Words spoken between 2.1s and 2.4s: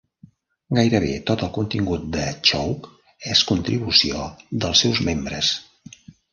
de